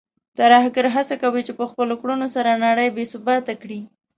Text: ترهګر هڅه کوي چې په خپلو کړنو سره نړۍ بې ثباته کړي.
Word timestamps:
ترهګر 0.39 0.85
هڅه 0.95 1.15
کوي 1.23 1.41
چې 1.47 1.53
په 1.59 1.65
خپلو 1.69 1.93
کړنو 2.01 2.27
سره 2.35 2.61
نړۍ 2.65 2.87
بې 2.95 3.03
ثباته 3.11 3.53
کړي. 3.61 3.79